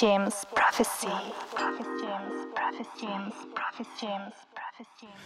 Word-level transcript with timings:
James 0.00 0.28
Prophecy. 0.56 1.06
James 1.56 2.50
Prophecy. 2.52 3.06
James 4.00 4.32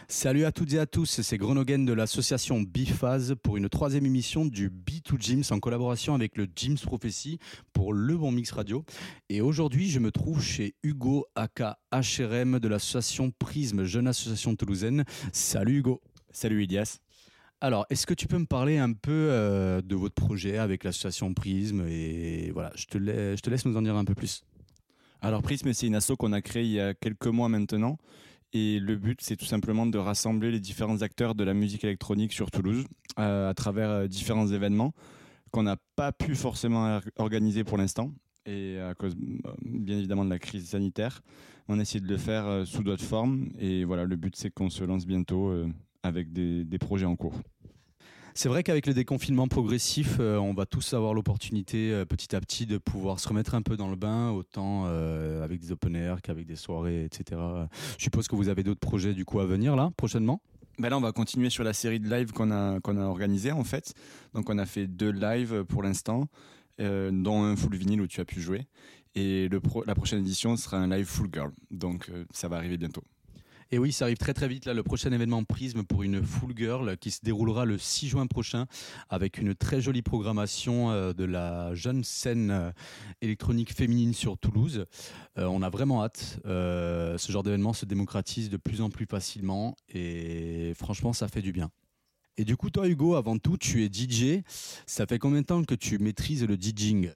Salut 0.08 0.44
à 0.44 0.52
toutes 0.52 0.74
et 0.74 0.78
à 0.78 0.84
tous, 0.84 1.22
c'est 1.22 1.38
Grenogen 1.38 1.86
de 1.86 1.94
l'association 1.94 2.60
Biphase 2.60 3.34
pour 3.42 3.56
une 3.56 3.70
troisième 3.70 4.04
émission 4.04 4.44
du 4.44 4.68
B2 4.68 5.16
James 5.20 5.42
en 5.52 5.58
collaboration 5.58 6.14
avec 6.14 6.36
le 6.36 6.46
James 6.54 6.76
Prophecy 6.76 7.38
pour 7.72 7.94
Le 7.94 8.18
Bon 8.18 8.30
Mix 8.30 8.50
Radio. 8.50 8.84
Et 9.30 9.40
aujourd'hui, 9.40 9.88
je 9.88 10.00
me 10.00 10.12
trouve 10.12 10.42
chez 10.42 10.74
Hugo 10.82 11.26
aka 11.34 11.78
HRM 11.90 12.58
de 12.58 12.68
l'association 12.68 13.32
Prisme, 13.38 13.84
jeune 13.84 14.06
association 14.06 14.54
toulousaine. 14.54 15.04
Salut 15.32 15.78
Hugo. 15.78 16.02
Salut 16.30 16.62
Ilias. 16.64 16.98
Alors, 17.62 17.86
est-ce 17.88 18.06
que 18.06 18.14
tu 18.14 18.26
peux 18.26 18.38
me 18.38 18.46
parler 18.46 18.76
un 18.76 18.92
peu 18.92 19.30
euh, 19.30 19.80
de 19.80 19.96
votre 19.96 20.14
projet 20.14 20.58
avec 20.58 20.84
l'association 20.84 21.32
Prisme 21.32 21.86
et 21.88 22.50
voilà, 22.52 22.70
je 22.76 22.84
te, 22.84 22.98
laisse, 22.98 23.38
je 23.38 23.42
te 23.42 23.48
laisse 23.48 23.64
nous 23.64 23.76
en 23.78 23.82
dire 23.82 23.96
un 23.96 24.04
peu 24.04 24.14
plus. 24.14 24.44
Alors 25.20 25.42
Prisme, 25.42 25.72
c'est 25.72 25.86
une 25.86 25.96
asso 25.96 26.12
qu'on 26.18 26.32
a 26.32 26.40
créée 26.40 26.64
il 26.64 26.70
y 26.70 26.80
a 26.80 26.94
quelques 26.94 27.26
mois 27.26 27.48
maintenant 27.48 27.98
et 28.52 28.80
le 28.80 28.96
but, 28.96 29.20
c'est 29.20 29.36
tout 29.36 29.44
simplement 29.44 29.86
de 29.86 29.98
rassembler 29.98 30.50
les 30.50 30.60
différents 30.60 31.02
acteurs 31.02 31.34
de 31.34 31.44
la 31.44 31.52
musique 31.52 31.84
électronique 31.84 32.32
sur 32.32 32.50
Toulouse 32.50 32.84
euh, 33.18 33.50
à 33.50 33.54
travers 33.54 33.90
euh, 33.90 34.06
différents 34.06 34.46
événements 34.46 34.94
qu'on 35.50 35.62
n'a 35.62 35.76
pas 35.96 36.12
pu 36.12 36.34
forcément 36.34 37.00
organiser 37.16 37.64
pour 37.64 37.76
l'instant. 37.78 38.12
Et 38.46 38.78
à 38.78 38.94
cause, 38.94 39.14
euh, 39.14 39.52
bien 39.62 39.98
évidemment, 39.98 40.24
de 40.24 40.30
la 40.30 40.38
crise 40.38 40.70
sanitaire, 40.70 41.20
on 41.68 41.78
a 41.78 41.82
essayé 41.82 42.00
de 42.00 42.08
le 42.08 42.16
faire 42.16 42.66
sous 42.66 42.82
d'autres 42.82 43.04
formes. 43.04 43.50
Et 43.58 43.84
voilà, 43.84 44.04
le 44.04 44.16
but, 44.16 44.34
c'est 44.36 44.50
qu'on 44.50 44.70
se 44.70 44.84
lance 44.84 45.06
bientôt 45.06 45.52
avec 46.02 46.32
des, 46.32 46.64
des 46.64 46.78
projets 46.78 47.04
en 47.04 47.16
cours. 47.16 47.34
C'est 48.38 48.48
vrai 48.48 48.62
qu'avec 48.62 48.86
le 48.86 48.94
déconfinement 48.94 49.48
progressif, 49.48 50.18
euh, 50.20 50.36
on 50.38 50.54
va 50.54 50.64
tous 50.64 50.94
avoir 50.94 51.12
l'opportunité 51.12 51.90
euh, 51.90 52.04
petit 52.04 52.36
à 52.36 52.40
petit 52.40 52.66
de 52.66 52.78
pouvoir 52.78 53.18
se 53.18 53.28
remettre 53.28 53.56
un 53.56 53.62
peu 53.62 53.76
dans 53.76 53.90
le 53.90 53.96
bain, 53.96 54.30
autant 54.30 54.84
euh, 54.86 55.42
avec 55.42 55.58
des 55.58 55.72
open 55.72 55.96
air 55.96 56.22
qu'avec 56.22 56.46
des 56.46 56.54
soirées, 56.54 57.04
etc. 57.04 57.40
Je 57.98 58.04
suppose 58.04 58.28
que 58.28 58.36
vous 58.36 58.48
avez 58.48 58.62
d'autres 58.62 58.78
projets 58.78 59.12
du 59.12 59.24
coup 59.24 59.40
à 59.40 59.44
venir 59.44 59.74
là, 59.74 59.90
prochainement? 59.96 60.40
Ben 60.78 60.88
là, 60.88 60.96
on 60.96 61.00
va 61.00 61.10
continuer 61.10 61.50
sur 61.50 61.64
la 61.64 61.72
série 61.72 61.98
de 61.98 62.08
lives 62.08 62.30
qu'on 62.30 62.52
a 62.52 62.78
qu'on 62.78 62.96
a 62.96 63.06
organisé 63.06 63.50
en 63.50 63.64
fait. 63.64 63.92
Donc, 64.34 64.48
on 64.50 64.58
a 64.58 64.66
fait 64.66 64.86
deux 64.86 65.10
lives 65.10 65.64
pour 65.64 65.82
l'instant, 65.82 66.28
dont 66.78 67.42
un 67.42 67.56
full 67.56 67.74
vinyle 67.74 68.02
où 68.02 68.06
tu 68.06 68.20
as 68.20 68.24
pu 68.24 68.40
jouer. 68.40 68.68
Et 69.16 69.48
la 69.84 69.94
prochaine 69.96 70.20
édition 70.20 70.56
sera 70.56 70.76
un 70.76 70.86
live 70.86 71.06
full 71.06 71.28
girl. 71.32 71.50
Donc, 71.72 72.08
ça 72.30 72.46
va 72.46 72.58
arriver 72.58 72.76
bientôt. 72.76 73.02
Et 73.70 73.78
oui, 73.78 73.92
ça 73.92 74.06
arrive 74.06 74.16
très 74.16 74.32
très 74.32 74.48
vite 74.48 74.64
là, 74.64 74.72
le 74.72 74.82
prochain 74.82 75.12
événement 75.12 75.44
Prisme 75.44 75.82
pour 75.82 76.02
une 76.02 76.24
Full 76.24 76.54
Girl 76.56 76.96
qui 76.96 77.10
se 77.10 77.20
déroulera 77.22 77.66
le 77.66 77.76
6 77.76 78.08
juin 78.08 78.26
prochain 78.26 78.64
avec 79.10 79.36
une 79.36 79.54
très 79.54 79.82
jolie 79.82 80.00
programmation 80.00 80.90
euh, 80.90 81.12
de 81.12 81.24
la 81.24 81.74
jeune 81.74 82.02
scène 82.02 82.50
euh, 82.50 82.70
électronique 83.20 83.74
féminine 83.74 84.14
sur 84.14 84.38
Toulouse. 84.38 84.86
Euh, 85.36 85.44
on 85.44 85.60
a 85.60 85.68
vraiment 85.68 86.02
hâte. 86.02 86.40
ce 86.46 87.26
genre 87.28 87.42
d'événement 87.42 87.74
se 87.74 87.84
démocratise 87.84 88.48
de 88.48 88.56
plus 88.56 88.80
en 88.80 88.88
plus 88.88 89.04
facilement 89.04 89.76
et 89.90 90.72
franchement, 90.74 91.12
ça 91.12 91.28
fait 91.28 91.42
du 91.42 91.52
bien. 91.52 91.70
Et 92.38 92.44
du 92.44 92.56
coup, 92.56 92.70
toi, 92.70 92.88
Hugo, 92.88 93.16
avant 93.16 93.36
tout, 93.36 93.58
tu 93.58 93.84
es 93.84 93.90
DJ. 93.92 94.42
Ça 94.86 95.06
fait 95.06 95.18
combien 95.18 95.42
de 95.42 95.46
temps 95.46 95.62
que 95.64 95.74
tu 95.74 95.98
maîtrises 95.98 96.44
le 96.44 96.56
DJing 96.56 97.10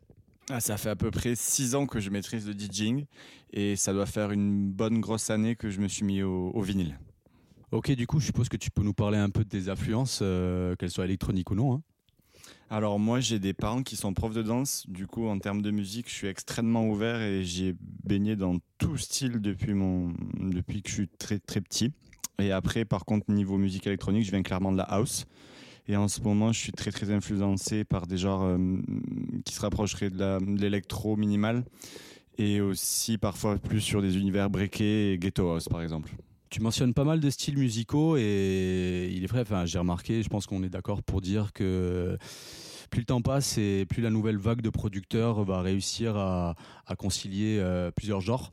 ah, 0.50 0.60
ça 0.60 0.76
fait 0.76 0.90
à 0.90 0.96
peu 0.96 1.10
près 1.10 1.34
six 1.36 1.74
ans 1.74 1.86
que 1.86 2.00
je 2.00 2.10
maîtrise 2.10 2.46
le 2.46 2.52
DJing 2.52 3.06
et 3.52 3.76
ça 3.76 3.92
doit 3.92 4.06
faire 4.06 4.32
une 4.32 4.70
bonne 4.70 5.00
grosse 5.00 5.30
année 5.30 5.56
que 5.56 5.70
je 5.70 5.80
me 5.80 5.88
suis 5.88 6.04
mis 6.04 6.22
au, 6.22 6.60
vinyle. 6.60 6.98
Ok, 7.70 7.90
du 7.92 8.06
coup, 8.06 8.20
je 8.20 8.26
suppose 8.26 8.48
que 8.48 8.56
tu 8.56 8.70
peux 8.70 8.82
nous 8.82 8.92
parler 8.92 9.18
un 9.18 9.30
peu 9.30 9.44
de 9.44 9.48
tes 9.48 9.68
influences, 9.68 10.20
euh, 10.22 10.74
qu'elles 10.76 10.90
soient 10.90 11.04
électroniques 11.04 11.50
ou 11.50 11.54
non. 11.54 11.74
Hein. 11.74 11.82
Alors 12.70 12.98
moi, 12.98 13.20
j'ai 13.20 13.38
des 13.38 13.52
parents 13.52 13.82
qui 13.82 13.96
sont 13.96 14.14
profs 14.14 14.34
de 14.34 14.42
danse. 14.42 14.84
Du 14.88 15.06
coup, 15.06 15.26
en 15.26 15.38
termes 15.38 15.62
de 15.62 15.70
musique, 15.70 16.08
je 16.08 16.14
suis 16.14 16.26
extrêmement 16.26 16.88
ouvert 16.88 17.20
et 17.20 17.44
j'ai 17.44 17.76
baigné 18.04 18.34
dans 18.34 18.56
tout 18.78 18.96
style 18.96 19.40
depuis 19.40 19.74
mon 19.74 20.14
depuis 20.38 20.82
que 20.82 20.88
je 20.88 20.94
suis 20.94 21.08
très 21.08 21.38
très 21.38 21.60
petit. 21.60 21.92
Et 22.38 22.50
après, 22.50 22.84
par 22.84 23.04
contre, 23.04 23.30
niveau 23.30 23.58
musique 23.58 23.86
électronique, 23.86 24.24
je 24.24 24.30
viens 24.30 24.42
clairement 24.42 24.72
de 24.72 24.78
la 24.78 24.84
house. 24.84 25.26
Et 25.88 25.96
en 25.96 26.08
ce 26.08 26.20
moment, 26.20 26.52
je 26.52 26.60
suis 26.60 26.72
très 26.72 26.92
très 26.92 27.10
influencé 27.10 27.84
par 27.84 28.06
des 28.06 28.16
genres 28.16 28.44
euh, 28.44 28.58
qui 29.44 29.54
se 29.54 29.60
rapprocheraient 29.60 30.10
de 30.10 30.60
l'électro 30.60 31.16
minimal 31.16 31.64
et 32.38 32.60
aussi 32.60 33.18
parfois 33.18 33.58
plus 33.58 33.80
sur 33.80 34.00
des 34.00 34.16
univers 34.16 34.48
breakés 34.48 35.12
et 35.12 35.18
ghetto 35.18 35.50
house 35.50 35.68
par 35.68 35.82
exemple. 35.82 36.10
Tu 36.50 36.60
mentionnes 36.60 36.92
pas 36.92 37.04
mal 37.04 37.20
de 37.20 37.30
styles 37.30 37.56
musicaux 37.56 38.16
et 38.18 39.10
il 39.12 39.24
est 39.24 39.26
vrai, 39.26 39.40
enfin, 39.40 39.64
j'ai 39.64 39.78
remarqué, 39.78 40.22
je 40.22 40.28
pense 40.28 40.46
qu'on 40.46 40.62
est 40.62 40.68
d'accord 40.68 41.02
pour 41.02 41.20
dire 41.20 41.52
que 41.52 42.18
plus 42.90 43.00
le 43.00 43.06
temps 43.06 43.22
passe 43.22 43.56
et 43.56 43.86
plus 43.88 44.02
la 44.02 44.10
nouvelle 44.10 44.36
vague 44.36 44.60
de 44.60 44.68
producteurs 44.68 45.42
va 45.44 45.62
réussir 45.62 46.16
à, 46.16 46.54
concilier 46.98 47.58
euh, 47.58 47.90
plusieurs 47.90 48.20
genres. 48.20 48.50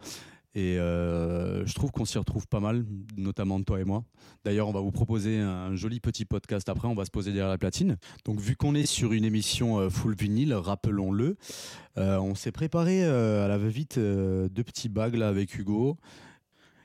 Et 0.60 0.78
euh, 0.78 1.66
je 1.66 1.74
trouve 1.74 1.92
qu'on 1.92 2.04
s'y 2.04 2.18
retrouve 2.18 2.46
pas 2.46 2.60
mal, 2.60 2.84
notamment 3.16 3.62
toi 3.64 3.80
et 3.80 3.86
moi. 3.86 4.04
D'ailleurs, 4.44 4.68
on 4.68 4.74
va 4.74 4.82
vous 4.82 4.92
proposer 4.92 5.40
un 5.40 5.74
joli 5.74 6.02
petit 6.02 6.26
podcast 6.26 6.68
après. 6.68 6.90
On 6.90 6.96
va 6.96 7.06
se 7.06 7.12
poser 7.12 7.32
derrière 7.32 7.48
la 7.48 7.58
platine. 7.58 7.96
Donc, 8.26 8.42
vu 8.42 8.58
qu'on 8.58 8.76
est 8.76 8.86
sur 8.86 9.14
une 9.14 9.24
émission 9.24 9.80
euh, 9.80 9.90
full 9.90 10.16
vinyle, 10.16 10.54
rappelons-le, 10.54 11.38
euh, 11.98 12.18
on 12.18 12.36
s'est 12.36 12.52
préparé 12.52 13.06
à 13.06 13.48
la 13.48 13.58
va-vite 13.58 13.98
deux 13.98 14.64
petits 14.66 14.90
bagues 14.90 15.16
là 15.16 15.30
avec 15.30 15.58
Hugo. 15.58 15.96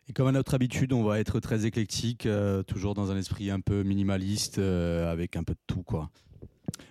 Et 0.08 0.12
comme 0.12 0.28
à 0.28 0.32
notre 0.32 0.54
habitude, 0.54 0.92
on 0.92 1.02
va 1.02 1.18
être 1.18 1.40
très 1.40 1.66
éclectique, 1.66 2.28
toujours 2.68 2.94
dans 2.94 3.10
un 3.10 3.16
esprit 3.16 3.50
un 3.50 3.60
peu 3.60 3.82
minimaliste, 3.82 4.58
avec 4.58 5.34
un 5.34 5.42
peu 5.42 5.54
de 5.54 5.60
tout, 5.66 5.82
quoi. 5.82 6.10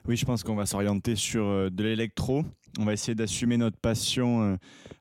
Oui, 0.07 0.17
je 0.17 0.25
pense 0.25 0.43
qu'on 0.43 0.55
va 0.55 0.65
s'orienter 0.65 1.15
sur 1.15 1.45
euh, 1.45 1.69
de 1.69 1.83
l'électro. 1.83 2.43
On 2.79 2.85
va 2.85 2.93
essayer 2.93 3.15
d'assumer 3.15 3.57
notre 3.57 3.77
passion 3.77 4.41
euh, 4.43 4.55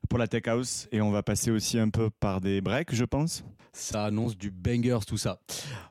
pour 0.09 0.19
la 0.19 0.27
tech 0.27 0.47
house 0.47 0.87
et 0.91 1.01
on 1.01 1.11
va 1.11 1.23
passer 1.23 1.51
aussi 1.51 1.79
un 1.79 1.89
peu 1.89 2.09
par 2.09 2.39
des 2.39 2.61
breaks, 2.61 2.93
je 2.93 3.05
pense. 3.05 3.43
Ça 3.71 4.05
annonce 4.05 4.37
du 4.37 4.51
bangers 4.51 4.99
tout 5.07 5.17
ça. 5.17 5.39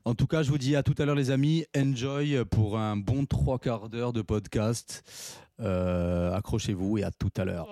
En 0.05 0.15
tout 0.15 0.29
cas, 0.29 0.45
je 0.45 0.51
vous 0.51 0.59
dis 0.59 0.77
à 0.77 0.85
tout 0.85 0.95
à 0.99 1.05
l'heure 1.05 1.17
les 1.17 1.33
amis, 1.33 1.65
enjoy 1.77 2.45
pour 2.45 2.79
un 2.79 2.97
bon 2.97 3.27
trois 3.27 3.59
quarts 3.59 3.89
d'heure 3.89 4.13
de 4.13 4.23
podcast. 4.23 5.03
Euh, 5.61 6.35
accrochez-vous 6.35 6.99
et 6.99 7.05
à 7.05 7.11
tout 7.11 7.31
à 7.37 7.45
l'heure. 7.45 7.69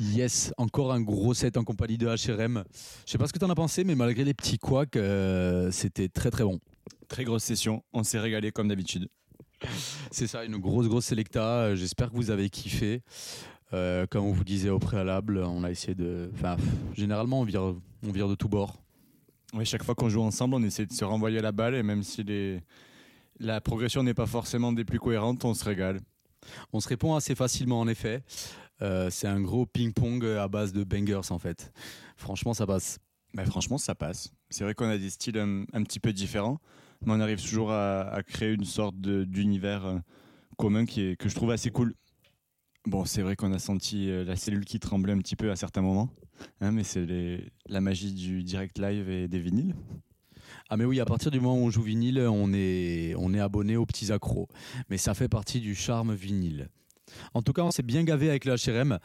Yes, 0.00 0.52
encore 0.56 0.92
un 0.92 1.00
gros 1.00 1.34
set 1.34 1.56
en 1.56 1.64
compagnie 1.64 1.98
de 1.98 2.06
HRM. 2.06 2.62
Je 3.04 3.10
sais 3.10 3.18
pas 3.18 3.26
ce 3.26 3.32
que 3.32 3.38
tu 3.38 3.44
en 3.44 3.50
as 3.50 3.54
pensé, 3.54 3.84
mais 3.84 3.94
malgré 3.94 4.24
les 4.24 4.34
petits 4.34 4.58
couacs, 4.58 4.96
euh, 4.96 5.70
c'était 5.72 6.08
très 6.08 6.30
très 6.30 6.44
bon. 6.44 6.60
Très 7.08 7.24
grosse 7.24 7.42
session, 7.42 7.82
on 7.92 8.04
s'est 8.04 8.18
régalé 8.18 8.52
comme 8.52 8.68
d'habitude. 8.68 9.08
C'est 10.12 10.26
ça, 10.26 10.44
une 10.44 10.58
grosse 10.58 10.86
grosse 10.88 11.06
sélecta. 11.06 11.74
J'espère 11.74 12.10
que 12.10 12.16
vous 12.16 12.30
avez 12.30 12.48
kiffé. 12.48 13.02
Euh, 13.72 14.06
comme 14.06 14.24
on 14.24 14.32
vous 14.32 14.44
disait 14.44 14.70
au 14.70 14.78
préalable, 14.78 15.38
on 15.38 15.64
a 15.64 15.70
essayé 15.70 15.94
de. 15.94 16.30
Enfin, 16.34 16.56
pff, 16.56 16.66
généralement, 16.94 17.40
on 17.40 17.44
vire, 17.44 17.74
on 18.02 18.12
vire 18.12 18.28
de 18.28 18.34
tous 18.34 18.48
bords. 18.48 18.76
Oui, 19.54 19.64
chaque 19.64 19.82
fois 19.82 19.94
qu'on 19.94 20.08
joue 20.08 20.22
ensemble, 20.22 20.54
on 20.54 20.62
essaie 20.62 20.86
de 20.86 20.92
se 20.92 21.04
renvoyer 21.04 21.40
la 21.40 21.52
balle 21.52 21.74
et 21.74 21.82
même 21.82 22.02
si 22.02 22.22
les... 22.22 22.60
la 23.40 23.60
progression 23.60 24.02
n'est 24.02 24.14
pas 24.14 24.26
forcément 24.26 24.72
des 24.72 24.84
plus 24.84 24.98
cohérentes, 24.98 25.44
on 25.44 25.54
se 25.54 25.64
régale. 25.64 26.00
On 26.72 26.80
se 26.80 26.88
répond 26.88 27.14
assez 27.14 27.34
facilement, 27.34 27.80
en 27.80 27.88
effet. 27.88 28.22
Euh, 28.80 29.10
c'est 29.10 29.26
un 29.26 29.40
gros 29.40 29.66
ping-pong 29.66 30.24
à 30.24 30.48
base 30.48 30.72
de 30.72 30.84
bangers, 30.84 31.30
en 31.30 31.38
fait. 31.38 31.72
Franchement, 32.16 32.54
ça 32.54 32.66
passe. 32.66 32.98
Mais 33.34 33.44
franchement, 33.44 33.76
ça 33.76 33.94
passe. 33.94 34.32
C'est 34.50 34.64
vrai 34.64 34.74
qu'on 34.74 34.88
a 34.88 34.96
des 34.96 35.10
styles 35.10 35.38
un, 35.38 35.64
un 35.72 35.82
petit 35.82 36.00
peu 36.00 36.12
différents, 36.12 36.60
mais 37.04 37.12
on 37.12 37.20
arrive 37.20 37.42
toujours 37.42 37.70
à, 37.72 38.02
à 38.08 38.22
créer 38.22 38.54
une 38.54 38.64
sorte 38.64 38.96
d'univers 38.96 39.84
euh, 39.84 39.98
commun 40.56 40.86
qui 40.86 41.02
est, 41.02 41.16
que 41.16 41.28
je 41.28 41.34
trouve 41.34 41.50
assez 41.50 41.70
cool. 41.70 41.94
Bon, 42.86 43.04
c'est 43.04 43.20
vrai 43.20 43.36
qu'on 43.36 43.52
a 43.52 43.58
senti 43.58 44.08
euh, 44.08 44.24
la 44.24 44.36
cellule 44.36 44.64
qui 44.64 44.80
tremblait 44.80 45.12
un 45.12 45.18
petit 45.18 45.36
peu 45.36 45.50
à 45.50 45.56
certains 45.56 45.82
moments, 45.82 46.08
hein, 46.62 46.72
mais 46.72 46.84
c'est 46.84 47.06
la 47.66 47.80
magie 47.82 48.14
du 48.14 48.42
direct 48.44 48.78
live 48.78 49.10
et 49.10 49.28
des 49.28 49.40
vinyles. 49.40 49.74
Ah 50.70 50.76
mais 50.76 50.84
oui, 50.84 51.00
à 51.00 51.06
partir 51.06 51.30
du 51.30 51.40
moment 51.40 51.56
où 51.56 51.64
on 51.64 51.70
joue 51.70 51.82
vinyle, 51.82 52.20
on 52.20 52.52
est, 52.52 53.14
on 53.16 53.32
est 53.32 53.40
abonné 53.40 53.76
aux 53.76 53.86
petits 53.86 54.12
accros. 54.12 54.48
Mais 54.90 54.98
ça 54.98 55.14
fait 55.14 55.28
partie 55.28 55.60
du 55.60 55.74
charme 55.74 56.14
vinyle. 56.14 56.68
En 57.32 57.40
tout 57.40 57.54
cas, 57.54 57.62
on 57.62 57.70
s'est 57.70 57.82
bien 57.82 58.04
gavé 58.04 58.28
avec 58.28 58.44
le 58.44 58.54
HRM. 58.54 58.98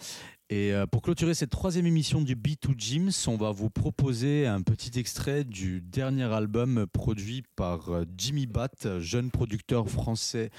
Et 0.50 0.74
euh, 0.74 0.86
pour 0.86 1.02
clôturer 1.02 1.34
cette 1.34 1.52
troisième 1.52 1.88
émission 1.88 2.22
du 2.22 2.36
B2 2.36 2.78
Gyms, 2.78 3.12
on 3.28 3.38
va 3.38 3.52
vous 3.52 3.70
proposer 3.70 4.46
un 4.46 4.62
petit 4.62 5.00
extrait 5.00 5.46
du 5.46 5.82
dernier 5.82 6.26
album 6.26 6.86
produit 6.92 7.44
par 7.56 7.90
euh, 7.90 8.04
Jimmy 8.18 8.46
Batt, 8.46 9.00
jeune 9.00 9.32
producteur 9.32 9.90
français 9.90 10.52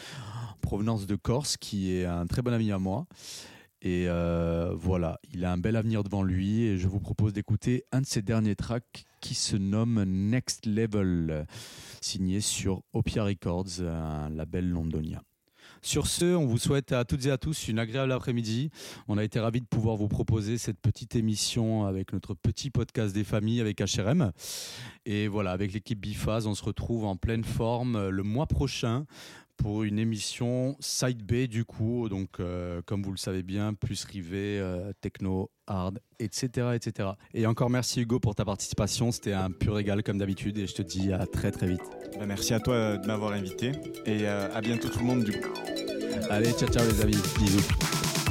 en 0.50 0.56
provenance 0.62 1.06
de 1.06 1.16
Corse, 1.16 1.58
qui 1.58 1.94
est 1.94 2.06
un 2.06 2.26
très 2.26 2.40
bon 2.40 2.54
ami 2.54 2.72
à 2.72 2.78
moi. 2.78 3.06
Et 3.84 4.06
euh, 4.08 4.72
voilà, 4.74 5.20
il 5.34 5.44
a 5.44 5.52
un 5.52 5.58
bel 5.58 5.76
avenir 5.76 6.02
devant 6.04 6.22
lui 6.22 6.62
et 6.62 6.78
je 6.78 6.88
vous 6.88 7.00
propose 7.00 7.34
d'écouter 7.34 7.84
un 7.92 8.00
de 8.00 8.06
ses 8.06 8.22
derniers 8.22 8.56
tracks 8.56 9.04
qui 9.20 9.34
se 9.34 9.56
nomme 9.56 10.02
Next 10.04 10.64
Level, 10.64 11.46
signé 12.00 12.40
sur 12.40 12.82
Opia 12.94 13.24
Records, 13.24 13.82
un 13.82 14.30
label 14.30 14.70
londonien. 14.70 15.20
Sur 15.82 16.06
ce, 16.06 16.24
on 16.34 16.46
vous 16.46 16.56
souhaite 16.56 16.92
à 16.92 17.04
toutes 17.04 17.26
et 17.26 17.30
à 17.30 17.36
tous 17.36 17.68
une 17.68 17.78
agréable 17.78 18.12
après-midi. 18.12 18.70
On 19.06 19.18
a 19.18 19.24
été 19.24 19.38
ravis 19.38 19.60
de 19.60 19.66
pouvoir 19.66 19.96
vous 19.96 20.08
proposer 20.08 20.56
cette 20.56 20.80
petite 20.80 21.14
émission 21.14 21.84
avec 21.84 22.14
notre 22.14 22.32
petit 22.32 22.70
podcast 22.70 23.14
des 23.14 23.22
familles 23.22 23.60
avec 23.60 23.82
HRM. 23.82 24.32
Et 25.04 25.28
voilà, 25.28 25.50
avec 25.50 25.74
l'équipe 25.74 26.00
Bifaz, 26.00 26.46
on 26.46 26.54
se 26.54 26.64
retrouve 26.64 27.04
en 27.04 27.16
pleine 27.16 27.44
forme 27.44 28.08
le 28.08 28.22
mois 28.22 28.46
prochain 28.46 29.04
pour 29.56 29.82
une 29.82 29.98
émission 29.98 30.76
Side 30.80 31.22
B 31.24 31.46
du 31.46 31.64
coup, 31.64 32.08
donc 32.08 32.40
euh, 32.40 32.82
comme 32.86 33.02
vous 33.02 33.10
le 33.10 33.16
savez 33.16 33.42
bien, 33.42 33.74
plus 33.74 34.04
rivé, 34.04 34.58
euh, 34.60 34.92
techno, 35.00 35.50
hard, 35.66 36.00
etc., 36.18 36.68
etc. 36.74 37.10
Et 37.32 37.46
encore 37.46 37.70
merci 37.70 38.02
Hugo 38.02 38.20
pour 38.20 38.34
ta 38.34 38.44
participation, 38.44 39.12
c'était 39.12 39.32
un 39.32 39.50
pur 39.50 39.74
régal 39.74 40.02
comme 40.02 40.18
d'habitude 40.18 40.58
et 40.58 40.66
je 40.66 40.74
te 40.74 40.82
dis 40.82 41.12
à 41.12 41.26
très 41.26 41.50
très 41.50 41.66
vite. 41.66 41.82
Bah, 42.18 42.26
merci 42.26 42.54
à 42.54 42.60
toi 42.60 42.74
euh, 42.74 42.96
de 42.96 43.06
m'avoir 43.06 43.32
invité 43.32 43.72
et 44.06 44.26
euh, 44.26 44.48
à 44.54 44.60
bientôt 44.60 44.88
tout 44.88 44.98
le 45.00 45.06
monde 45.06 45.24
du 45.24 45.32
coup. 45.32 45.52
Allez, 46.30 46.52
ciao 46.52 46.68
ciao 46.68 46.84
les 46.86 47.00
amis, 47.00 47.16
bisous. 47.38 48.23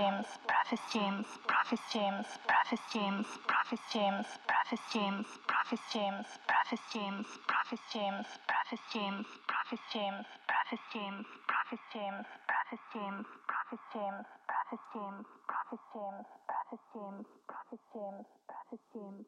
James. 0.00 0.26
Prophet 0.48 0.80
James. 0.92 1.26
Prophet 1.48 1.80
James. 1.92 2.26
Prophet 2.48 2.80
James. 2.94 3.26
Prophet 3.48 3.80
James. 3.92 4.26
Prophet 4.48 4.80
James. 4.82 5.26
Prophet 5.48 5.90
James. 5.92 6.26
Prophet 6.38 6.70
James. 6.92 7.26
Prophet 7.48 7.90
James. 8.00 8.16
Prophet 8.16 8.80
James. 8.92 9.26
Prophet 9.48 9.80
James. 9.92 10.16
Prophet 10.56 10.80
James. 10.92 11.26
Prophet 11.48 11.80
James. 11.92 12.26
Prophet 12.48 12.80
James. 12.94 13.26
Prophet 13.48 13.80
James. 13.92 14.26
Prophet 14.48 14.80
James. 14.94 15.26
Prophet 15.48 15.80
James. 15.92 16.26
Prophet 16.48 16.80
James. 16.94 17.26
Prophet 17.48 17.80
James. 17.92 18.26
Prophet 18.48 18.80
James. 18.94 19.26